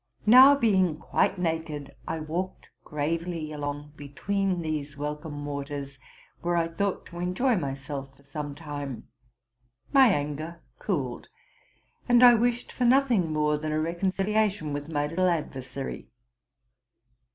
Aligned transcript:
Now, 0.25 0.55
being 0.55 0.97
quite 0.97 1.37
naked, 1.37 1.95
I 2.07 2.21
walked 2.21 2.71
gravely 2.83 3.51
along 3.51 3.93
between 3.95 4.63
these 4.63 4.97
welcome 4.97 5.45
waters, 5.45 5.99
where 6.41 6.57
I 6.57 6.69
thought 6.69 7.05
to 7.05 7.19
enjoy 7.19 7.55
myself 7.55 8.17
for 8.17 8.23
some 8.23 8.55
time. 8.55 9.07
My 9.93 10.07
anger 10.07 10.63
cooled, 10.79 11.29
and 12.09 12.23
I 12.23 12.33
wished 12.33 12.71
for 12.71 12.83
nothing 12.85 13.31
more 13.31 13.59
than 13.59 13.71
a 13.71 13.79
reconciliation 13.79 14.73
with 14.73 14.89
my 14.89 15.05
little 15.05 15.29
adversary. 15.29 16.09